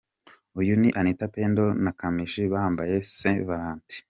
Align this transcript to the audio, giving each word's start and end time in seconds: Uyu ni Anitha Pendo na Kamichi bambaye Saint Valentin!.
Uyu 0.59 0.73
ni 0.81 0.89
Anitha 0.99 1.27
Pendo 1.35 1.63
na 1.83 1.91
Kamichi 1.99 2.41
bambaye 2.53 2.95
Saint 3.17 3.41
Valentin!. 3.47 3.99